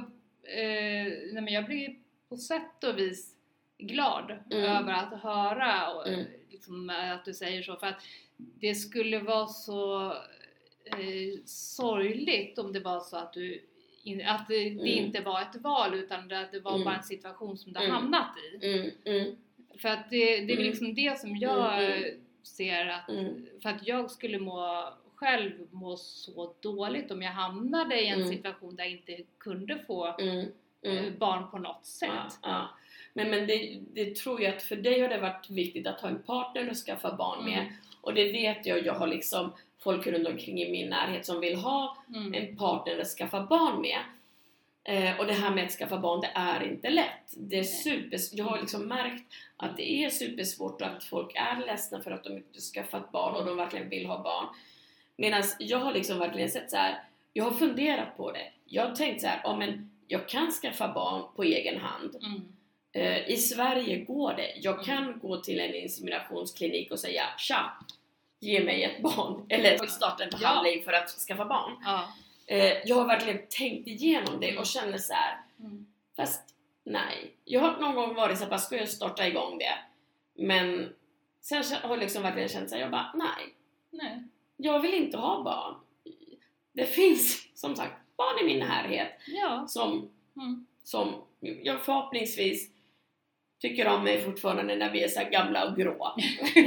[0.44, 1.96] eh, nej men jag blir
[2.30, 3.36] på sätt och vis
[3.78, 4.64] glad Mm.
[4.64, 6.26] över att höra och, Mm.
[6.52, 7.76] liksom, att du säger så.
[7.76, 8.04] För att
[8.38, 10.12] det skulle vara så
[10.86, 13.64] eh, sorgligt om det var så att du
[14.04, 14.86] in, att det, det Mm.
[15.06, 16.86] inte var ett val utan att det var Mm.
[16.86, 17.92] bara en situation som du Mm.
[17.92, 18.30] hamnat
[18.62, 18.68] i.
[19.06, 19.36] Mm.
[19.74, 19.80] Mm.
[19.80, 20.64] För att det, det är Mm.
[20.68, 22.20] liksom det som jag Mm, mm.
[22.44, 23.46] ser att, Mm.
[23.62, 24.84] för att jag skulle må
[25.16, 28.34] själv må så dåligt om jag hamnade i en Mm.
[28.34, 30.46] situation där jag inte kunde få Mm.
[30.86, 31.06] Mm.
[31.06, 32.10] eh, barn på något sätt.
[32.14, 32.70] Ja, ja.
[33.14, 36.10] Men, men det, det tror jag att för dig har det varit viktigt att ha
[36.10, 37.60] en partner att skaffa barn med.
[37.60, 37.74] Mm.
[38.02, 41.56] Och det vet jag, jag har liksom folk runt omkring i min närhet som vill
[41.56, 42.34] ha Mm.
[42.34, 44.00] en partner att skaffa barn med.
[44.86, 47.34] Eh, och det här med att skaffa barn, det är inte lätt.
[47.38, 47.66] Det är Nej.
[47.72, 52.12] super, jag har liksom märkt att det är supersvårt och att folk är ledsna för
[52.12, 54.48] att de inte skaffat barn och de verkligen vill ha barn.
[55.18, 57.04] Medan jag har liksom verkligen sett så här.
[57.34, 58.52] jag har funderat på det.
[58.66, 62.16] Jag har tänkt så här, ja men jag kan skaffa barn på egen hand.
[62.16, 62.42] Mm.
[62.92, 64.54] Eh, I Sverige går det.
[64.62, 64.86] Jag Mm.
[64.86, 67.72] kan gå till en inseminationsklinik och säga Tja!
[68.40, 69.46] Ge mig ett barn.
[69.50, 70.38] Eller starta en Ja.
[70.40, 71.72] behandling för att skaffa barn.
[71.86, 72.08] Ja.
[72.48, 74.60] Eh, jag har verkligen tänkt igenom det Mm.
[74.60, 75.38] och känner så här.
[75.60, 75.86] Mm.
[76.16, 76.42] Fast
[76.84, 77.32] nej.
[77.46, 79.78] Jag har någon gång varit så här, bara, ska jag starta igång det?
[80.44, 80.94] Men
[81.42, 83.54] sen har jag liksom verkligen känt så här, jag bara nej.
[83.92, 84.24] Nej.
[84.58, 85.76] Jag vill inte ha barn.
[86.74, 89.66] Det finns som sagt barn i min närhet Ja.
[89.68, 90.66] som Mm.
[90.84, 92.70] som jag förhoppningsvis
[93.62, 96.16] tycker om mig fortfarande när vi är så gamla och grå.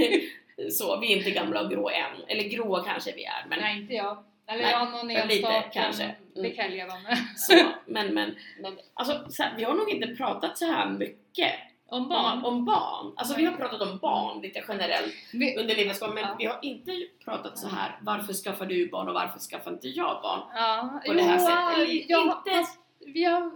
[0.70, 2.24] så, vi är inte gamla och grå än.
[2.28, 3.46] Eller gråa kanske vi är.
[3.48, 4.24] Men, Nej, inte jag.
[4.48, 5.62] Eller Nej, jag har någon enstaka.
[5.72, 6.02] kanske.
[6.04, 6.16] Mm.
[6.34, 7.18] Det kan jag leva med.
[7.36, 7.54] så,
[7.86, 11.52] men, men, men alltså, så här, vi har nog inte pratat så här mycket
[11.88, 12.38] Om barn.
[12.38, 13.12] om, om barn.
[13.16, 16.36] Alltså vi har pratat om barn lite generellt Vi, under livets gång men Ja.
[16.38, 16.92] vi har inte
[17.24, 20.40] pratat så här varför skaffar du barn och varför skaffar inte jag barn?
[20.54, 21.88] ja, På det här sättet.
[21.88, 23.52] Eller jag, inte- fast vi har,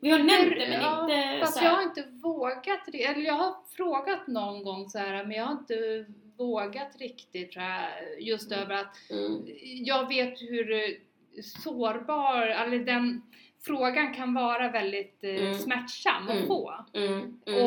[0.00, 1.76] Vi har nämnt det men ja, inte Fast så jag här.
[1.76, 3.04] har inte vågat det.
[3.04, 5.74] Eller jag har frågat någon gång så här, men jag har inte
[6.38, 7.82] vågat riktigt tror jag.
[8.22, 8.62] Just Mm.
[8.64, 9.42] över att Mm,
[9.84, 13.22] jag vet hur eh, sårbar, eller den
[13.66, 15.54] frågan kan vara väldigt eh, Mm.
[15.54, 16.74] smärtsam att få.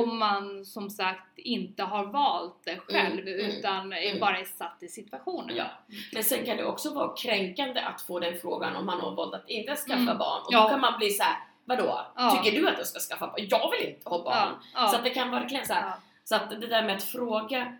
[0.03, 4.87] Om man som sagt inte har valt det själv utan är bara är satt i
[4.87, 5.55] situationen.
[5.55, 5.65] Ja.
[6.13, 9.33] Men sen kan det också vara kränkande att få den frågan om man har valt
[9.33, 10.41] att inte skaffa barn.
[10.41, 10.63] Och Ja.
[10.63, 12.05] då kan man bli så här: vadå?
[12.15, 12.41] Ja.
[12.43, 13.47] Tycker du att jag ska skaffa barn?
[13.49, 14.53] Jag vill inte ha barn.
[14.73, 17.77] Ja, Så att det kan verkligen så här, så att det där med att fråga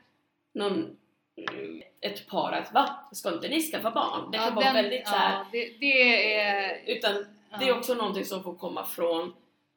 [0.56, 0.98] någon,
[2.02, 2.90] ett par att va?
[3.12, 4.32] Ska inte ni skaffa barn?
[4.32, 6.82] Det kan Ja, vara den- väldigt så här, Ja, det, det är...
[6.86, 7.26] utan
[7.60, 9.34] det är också någonting som får komma från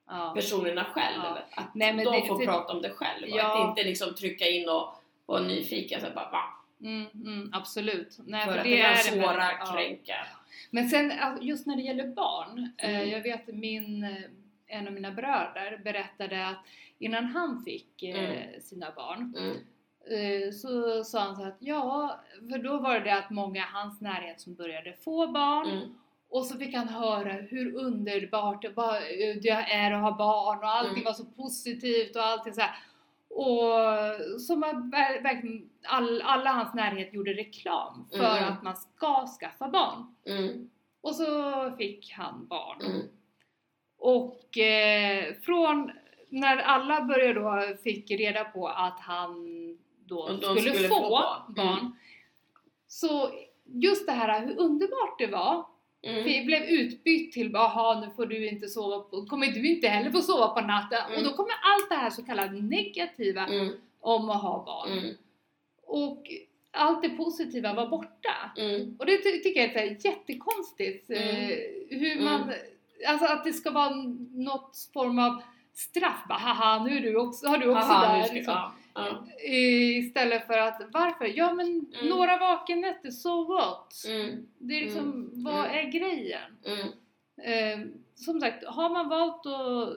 [0.08, 0.32] ja.
[0.36, 1.20] personerna själv.
[1.22, 1.38] Ja.
[1.62, 3.26] Att Nej, de det- får det- prata om det själv.
[3.28, 3.62] Ja.
[3.64, 4.94] att inte liksom trycka in och
[5.26, 6.00] vara nyfiken.
[6.00, 6.42] Så bara, va?
[6.82, 8.18] Mm, mm, absolut.
[8.26, 9.72] Nej, För för att det är såra, ja.
[9.72, 10.26] kränka.
[10.70, 12.70] Men sen just när det gäller barn.
[12.78, 13.10] eh, Mm.
[13.10, 16.56] Jag vet min, eh, en av mina bröder berättade att
[16.98, 18.60] innan han fick eh, Mm.
[18.62, 19.56] sina barn Mm.
[20.52, 24.40] Så sa han så att ja, för då var det att många i hans närhet
[24.40, 25.88] som började få barn Mm.
[26.30, 30.92] och så fick han höra hur underbart det, eh, är att ha barn och allting
[30.92, 31.04] Mm.
[31.04, 32.76] var så positivt och allting så här.
[33.30, 34.60] Och som
[35.22, 38.52] verkligen all, alla hans närhet gjorde reklam för Mm.
[38.52, 40.14] att man ska skaffa barn.
[40.26, 40.70] Mm.
[41.00, 41.24] Och så
[41.78, 42.80] fick han barn.
[42.80, 43.02] Mm.
[43.98, 45.90] Och eh, från
[46.28, 49.34] när alla började då fick reda på att han
[50.08, 51.10] då skulle, skulle få, få
[51.48, 51.78] barn.
[51.78, 51.92] Mm.
[52.88, 53.30] Så
[53.64, 55.66] just det här hur underbart det var.
[56.02, 56.24] Mm.
[56.24, 60.10] Vi blev utbytt till jaha nu får du inte sova på, kommer du inte heller
[60.10, 60.98] få sova på natten.
[61.06, 61.18] Mm.
[61.18, 63.68] Och då kommer allt det här så kallade negativa Mm.
[64.00, 64.98] om att ha barn.
[64.98, 65.14] Mm.
[65.86, 66.26] Och
[66.70, 68.50] allt det positiva var borta.
[68.56, 68.96] Mm.
[68.98, 71.10] Och det ty- tycker jag är jättekonstigt.
[71.10, 71.22] Mm.
[71.50, 71.58] Eh,
[71.90, 72.24] hur Mm.
[72.24, 72.52] man,
[73.08, 73.90] alltså att det ska vara
[74.34, 75.42] något form av
[75.74, 76.24] straff.
[76.28, 78.34] Bara, haha, nu är du också, har du också Haha, nu där.
[78.34, 78.54] Liksom.
[78.54, 79.26] ja, ja.
[79.48, 81.24] Istället för att, varför?
[81.38, 82.08] Ja men Mm.
[82.08, 83.92] några vakennätter, so what?
[84.08, 84.46] Mm.
[84.58, 85.44] Det är liksom, Mm.
[85.44, 85.76] vad Mm.
[85.86, 86.58] är grejen?
[87.42, 87.78] Eh,
[88.14, 89.96] som sagt, har man valt att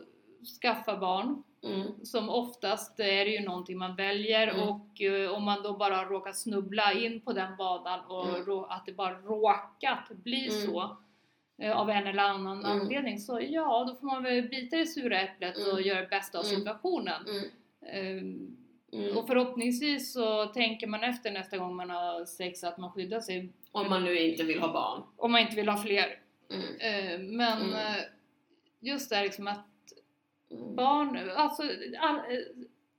[0.62, 2.06] skaffa barn, Mm.
[2.06, 6.32] som oftast är det ju någonting man väljer och eh, om man då bara råkar
[6.32, 10.98] snubbla in på den banan och rå, att det bara råkat bli så
[11.62, 14.86] eh, av en eller annan anledning så ja, då får man väl bita i det
[14.86, 17.22] sura äpplet och göra det bästa av situationen.
[18.94, 19.18] Mm.
[19.18, 23.50] Och förhoppningsvis så tänker man efter nästa gång man har sex att man skyddar sig
[23.72, 25.04] Om man nu inte vill ha barn.
[25.18, 26.20] om man inte vill ha fler.
[26.50, 26.64] Mm.
[26.80, 27.74] Eh, men Mm.
[27.74, 28.04] eh,
[28.80, 29.66] just det här liksom att
[30.52, 30.76] Mm.
[30.76, 31.64] barn, alltså
[32.00, 32.24] all, eh,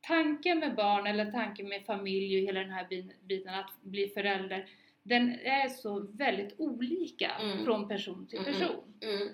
[0.00, 4.09] tanken med barn eller tanken med familj och hela den här bi- biten att bli
[4.09, 4.66] förälder
[5.02, 7.64] den är så väldigt olika Mm.
[7.64, 8.94] från person till person.
[9.00, 9.28] Mm.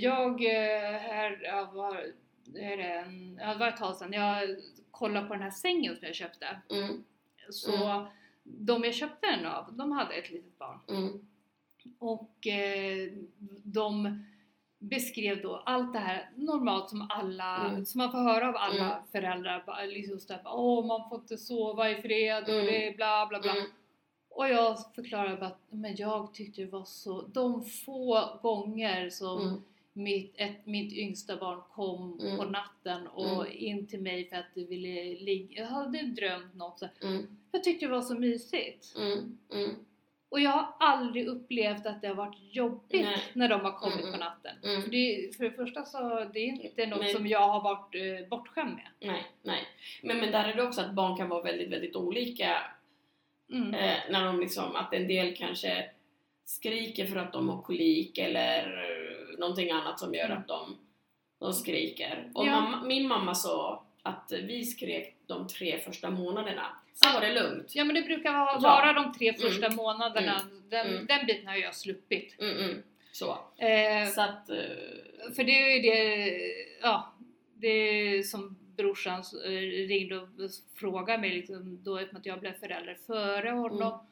[0.00, 0.40] Jag,
[1.00, 1.96] här, jag var,
[2.54, 4.48] är det, en, det var ett tag sedan, jag
[4.98, 6.60] kollade på den här sängen som jag köpte.
[6.70, 7.04] Mm.
[7.50, 8.06] Så
[8.44, 10.78] de jag köpte den av, de hade ett litet barn.
[10.88, 11.26] Mm.
[11.98, 13.12] Och eh,
[13.62, 14.22] de
[14.78, 17.86] beskrev då allt det här normalt som alla, Mm.
[17.86, 19.06] som man får höra av alla Mm.
[19.12, 19.86] föräldrar.
[19.86, 22.66] Liksom just där, bara, Åh, man får inte sova i fred och Mm.
[22.66, 23.50] det är bla bla bla.
[23.52, 23.66] Mm.
[24.28, 29.40] Och jag förklarade bara att men jag tyckte det var så, de få gånger som
[29.42, 29.62] Mm.
[29.96, 32.36] Mitt, ett, mitt yngsta barn kom Mm.
[32.36, 33.52] på natten och Mm.
[33.58, 35.60] in till mig för att det ville ligga.
[35.62, 36.78] Jag hade drömt något.
[36.78, 36.88] Så.
[37.02, 38.94] Mm, Jag tyckte det var så mysigt.
[38.96, 39.70] mm, mm,
[40.28, 43.22] Och jag har aldrig upplevt att det har varit jobbigt Nej.
[43.32, 44.56] när de har kommit Mm, på natten.
[44.62, 47.94] För, det, för det första så det är inte något Men- som jag har varit
[47.94, 48.88] eh, bortskämd med.
[49.00, 49.60] Nej, nej.
[50.02, 52.50] Men, men där är det också att barn kan vara väldigt, väldigt olika.
[53.52, 55.90] Eh, när de liksom, att en del kanske
[56.44, 58.66] skriker för att de har kolik eller
[59.38, 60.38] någonting annat som gör Mm.
[60.38, 60.76] att de,
[61.40, 62.30] de skriker.
[62.34, 62.60] Och Ja.
[62.60, 66.66] mamma, min mamma sa att vi skrek de tre första månaderna.
[66.94, 67.74] Sen var det lugnt.
[67.74, 69.76] Ja men det brukar vara, vara de tre första Mm.
[69.76, 70.40] månaderna.
[70.68, 71.06] Den, Mm.
[71.06, 72.36] den biten har jag sluppit.
[72.40, 72.82] Mm, mm.
[73.12, 73.38] Så.
[73.56, 74.50] Eh, Så att...
[74.50, 74.56] eh,
[75.36, 76.32] För det är ju det,
[76.82, 77.12] ja,
[77.54, 79.50] det är som brorsan eh,
[79.88, 80.28] ringde och
[80.74, 84.06] frågade mig liksom, då eftersom jag blev förälder före honom.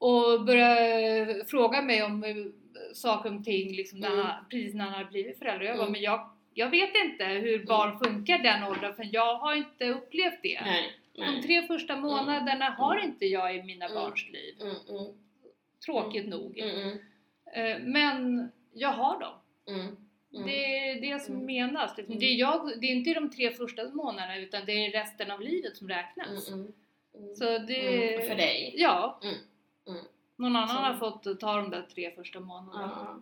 [0.00, 0.14] Mm.
[0.34, 2.36] Och började fråga mig om eh,
[2.94, 4.26] saker och ting liksom, när Mm.
[4.26, 5.66] han, precis när han hade blivit förälder.
[5.66, 5.92] Jag bara, Mm.
[5.92, 10.42] men jag, jag vet inte hur barn funkar den åldern för jag har inte upplevt
[10.42, 10.60] det.
[10.64, 11.42] nej, De nej.
[11.42, 13.08] tre första månaderna har Mm.
[13.10, 13.94] inte jag i mina Mm.
[14.02, 14.54] barns liv.
[14.60, 15.12] Mm, mm,
[15.86, 16.58] Tråkigt nog.
[16.58, 16.98] mm, mm,
[17.54, 19.32] Eh, Men jag har dem.
[19.68, 19.96] mm, mm.
[20.46, 21.46] Det är det som Mm.
[21.46, 21.98] menas.
[21.98, 22.18] Mm.
[22.18, 25.40] Det, är jag, det är inte de tre första månaderna utan det är resten av
[25.40, 26.48] livet som räknas.
[26.48, 26.72] Mm, mm,
[27.18, 27.34] mm.
[27.36, 28.14] Så det...
[28.14, 28.74] Mm, För dig?
[28.76, 29.20] Ja.
[30.40, 33.20] Någon annan Så- har fått ta de där tre första månaderna.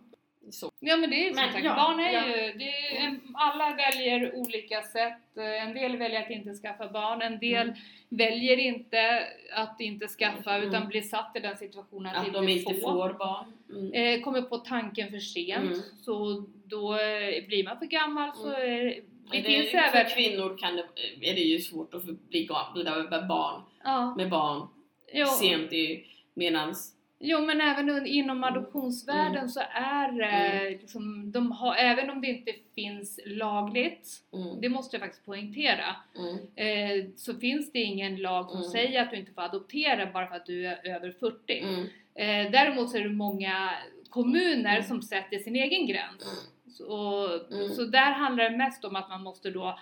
[0.51, 0.71] Så.
[0.79, 2.27] Ja men det är som Men, sagt, ja, barn är ja.
[2.27, 5.37] ju, det är, alla väljer olika sätt.
[5.37, 7.75] Eh, En del väljer att inte skaffa barn, en del Mm.
[8.09, 10.69] väljer inte att inte skaffa Mm.
[10.69, 13.53] utan blir satt i den situationen att, Att de inte får barn.
[13.69, 13.93] Mm.
[13.93, 15.79] Eh, kommer på tanken för sent, Mm.
[16.01, 18.61] så då eh, blir man för gammal så Mm.
[18.61, 19.01] är, det,
[19.31, 20.11] Men finns för även...
[20.11, 20.85] kvinnor kan det,
[21.21, 24.67] är det ju svårt att få bli bli med barn, Ja, med barn
[25.13, 26.95] jo, sent i medans...
[27.19, 29.49] jo men även inom adoptionsvärlden Mm.
[29.49, 34.61] så är eh, liksom, de har, även om det inte finns lagligt, Mm.
[34.61, 36.37] det måste jag faktiskt poängtera, Mm.
[36.55, 38.69] eh, så finns det ingen lag som Mm.
[38.71, 41.59] säger att du inte får adoptera bara för att du är över 40.
[41.59, 41.81] Mm.
[42.15, 43.69] Eh, däremot så är det många
[44.09, 44.83] kommuner Mm.
[44.83, 46.23] som sätter sin egen gräns.
[46.23, 46.73] Mm.
[46.73, 47.69] Så, Mm.
[47.69, 49.79] så där handlar det mest om att man måste då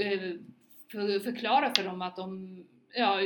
[0.00, 0.20] eh,
[0.92, 2.64] för, förklara för dem att de,
[2.96, 3.20] ja,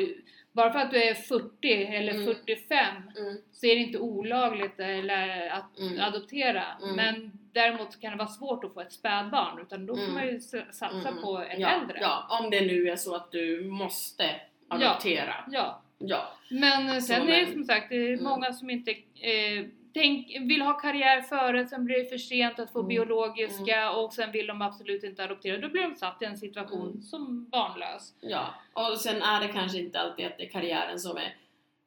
[0.52, 2.26] bara för att du är 40 eller Mm.
[2.26, 2.87] 45
[3.18, 3.37] Mm.
[3.52, 6.00] så är det inte olagligt eller att Mm.
[6.00, 6.64] adoptera.
[6.83, 6.96] Mm.
[6.96, 10.14] Men däremot kan det vara svårt att få ett spädbarn utan då får Mm.
[10.14, 11.22] man ju satsa Mm.
[11.22, 11.98] på ett ja, äldre.
[12.00, 14.24] Ja, om det nu är så att du måste
[14.68, 15.35] adoptera.
[15.50, 15.83] Ja.
[15.98, 16.33] Ja.
[16.50, 19.64] Men eh, sen Så, är det som sagt, det är många som inte eh,
[20.01, 22.89] tänk, vill ha karriär före, sen blir det för sent att få Mm.
[22.89, 25.59] biologiska och sen vill de absolut inte adoptera.
[25.59, 27.03] Då blir de satt i en situation Mm.
[27.03, 28.15] som barnlös.
[28.21, 28.55] ja.
[28.73, 31.37] Och sen är det kanske inte alltid att det är karriären som är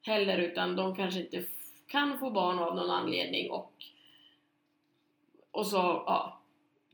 [0.01, 1.43] heller utan de kanske inte
[1.87, 3.73] kan få barn av någon anledning och
[5.51, 6.41] och så, ja.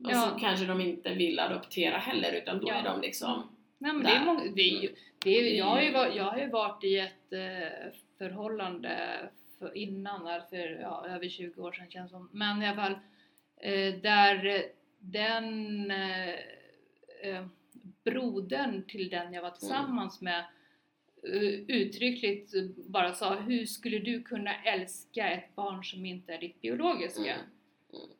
[0.04, 0.14] Och Ja.
[0.20, 2.74] så kanske de inte vill adoptera heller utan då Ja.
[2.74, 3.42] är de liksom
[3.78, 4.24] Nej, men det är Där.
[4.26, 6.84] många, det är ju, det är, Det är jag, har ju, jag har ju varit
[6.84, 9.18] i ett eh, förhållande
[9.58, 12.28] för innan, där, för ja, över 20 år sedan känns som.
[12.32, 12.98] Men i alla fall
[13.56, 14.60] eh, där eh,
[14.98, 16.34] den eh,
[17.22, 17.46] eh,
[18.04, 20.44] brodern till den jag var tillsammans med
[21.22, 22.54] eh, uttryckligt
[22.88, 27.34] bara sa Hur skulle du kunna älska ett barn som inte är ditt biologiska?
[27.34, 27.46] Mm.
[27.92, 28.10] Mm.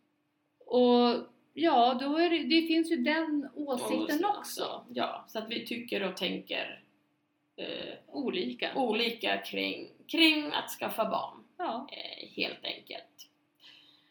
[0.66, 4.84] Och ja, då är det, det finns ju den åsikten Och- också.
[4.92, 6.82] Ja, så att vi tycker och tänker
[7.58, 8.70] eh, Olika.
[8.74, 11.88] olika kring, kring att skaffa barn, Ja.
[11.92, 13.28] eh, helt enkelt.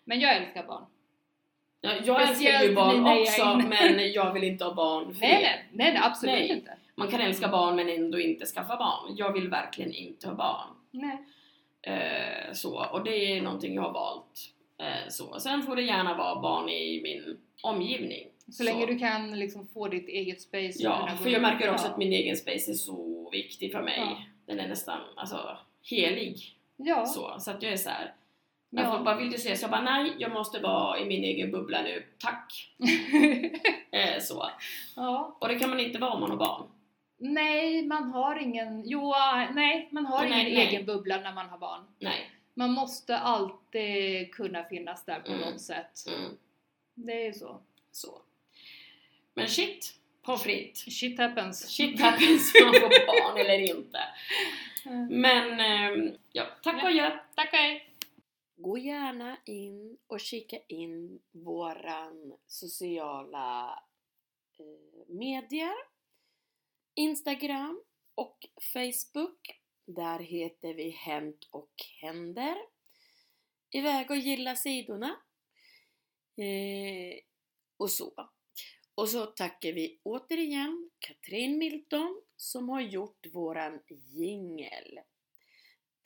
[0.04, 0.86] Men jag älskar barn.
[1.82, 3.68] Ja, jag älskar ju barn också, egna.
[3.70, 5.14] men jag vill inte ha barn.
[5.14, 6.50] för Nej, nej, nej, nej absolut Nej.
[6.50, 6.78] inte.
[6.96, 9.16] Man kan älska barn men ändå inte skaffa barn.
[9.18, 10.68] Jag vill verkligen inte ha barn.
[10.92, 11.18] Nej.
[11.82, 14.54] Eh, så, och det är någonting jag har valt.
[14.80, 15.40] Eh, så.
[15.40, 18.28] Sen får det gärna vara barn i min omgivning.
[18.52, 20.84] Så, länge du kan liksom få ditt eget space.
[20.84, 23.98] Ja, för jag märker också att min egen space är så viktig för mig.
[24.00, 24.18] Ja.
[24.46, 26.58] Den är nästan alltså, helig.
[26.78, 27.06] Ja.
[27.06, 28.14] Så, så att jag är så här.
[28.70, 29.02] Ja.
[29.06, 29.62] bara, vill du ses?
[29.62, 32.74] Jag bara, nej, jag måste vara i min egen bubbla nu, tack.
[33.92, 34.50] Eh, så.
[34.96, 35.38] ja.
[35.42, 36.68] Och det kan man inte vara om man har barn.
[37.18, 38.84] Nej, man har ingen...
[38.86, 39.14] Jo,
[39.54, 40.68] nej, man har Nej, ingen nej.
[40.68, 41.82] egen bubbla när man har barn.
[42.00, 42.32] Nej.
[42.54, 45.40] Man måste alltid kunna finnas där på Mm.
[45.50, 45.92] något sätt.
[46.08, 46.32] Mm,
[46.94, 47.60] Det är så.
[47.92, 48.22] så.
[49.38, 50.94] Men shit, pommes frites.
[51.00, 51.70] Shit happens.
[51.70, 54.00] Shit happens om man får barn eller inte.
[55.10, 57.20] Men ehm, ja, tack och adjö.
[57.36, 57.94] Tack och hej!
[58.56, 63.80] Gå gärna in och kika in våran sociala
[64.60, 65.76] eh, medier.
[66.96, 67.82] Instagram
[68.16, 69.62] och Facebook.
[69.86, 72.56] Där heter vi Hänt och Händer.
[73.72, 75.16] Iväg och gilla sidorna.
[76.38, 77.20] Eh,
[77.78, 78.30] och så.
[78.98, 85.00] Och så tackar vi återigen Katrin Milton som har gjort våran jingel.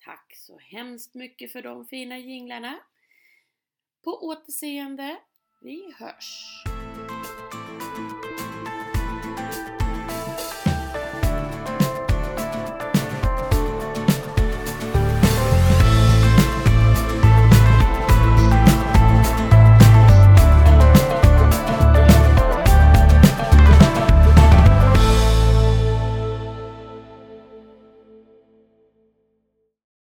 [0.06, 2.80] Tack så hemskt mycket för de fina jinglarna.
[4.04, 5.20] På återseende.
[5.62, 6.64] Vi hörs!